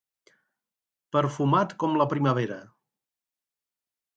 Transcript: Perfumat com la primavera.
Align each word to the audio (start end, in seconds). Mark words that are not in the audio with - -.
Perfumat 1.17 1.75
com 1.85 1.95
la 2.01 2.09
primavera. 2.15 2.59